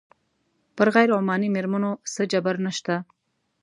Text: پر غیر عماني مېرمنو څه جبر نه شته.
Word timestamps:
پر 0.75 0.87
غیر 0.95 1.09
عماني 1.17 1.49
مېرمنو 1.55 1.91
څه 2.13 2.21
جبر 2.31 2.55
نه 2.65 2.71
شته. 2.77 2.95